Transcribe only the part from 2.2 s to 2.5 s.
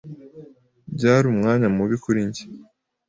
njye.